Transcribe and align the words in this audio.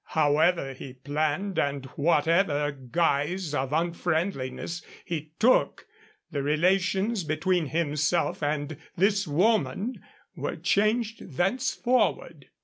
However 0.17 0.73
he 0.73 0.93
planned 0.93 1.59
and 1.59 1.85
whatever 1.95 2.71
guise 2.71 3.53
of 3.53 3.71
unfriendliness 3.71 4.81
he 5.05 5.33
took, 5.37 5.85
the 6.31 6.41
relations 6.41 7.23
between 7.23 7.67
himself 7.67 8.41
and 8.41 8.77
this 8.97 9.27
woman 9.27 10.01
were 10.35 10.55
changed 10.55 11.33
thenceforward. 11.37 12.47